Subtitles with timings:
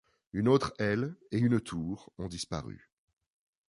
[0.33, 2.89] Une autre aile et une tour ont disparu.